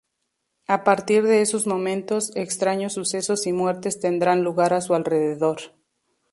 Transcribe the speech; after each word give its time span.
A 0.67 0.83
partir 0.83 1.21
de 1.27 1.43
esos 1.43 1.67
momentos, 1.67 2.35
extraños 2.35 2.93
sucesos 2.93 3.45
y 3.45 3.53
muertes 3.53 3.99
tendrán 3.99 4.41
lugar 4.43 4.73
a 4.73 4.81
su 4.81 4.95
alrededor. 4.95 5.59